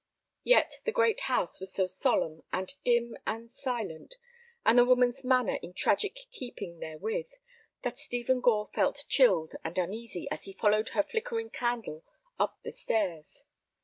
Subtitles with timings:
[0.43, 4.15] Yet the great house was so solemn and dim and silent,
[4.65, 7.31] and the woman's manner in tragic keeping therewith,
[7.83, 12.03] that Stephen Gore felt chilled and uneasy as he followed her flickering candle
[12.39, 13.45] up the stairs.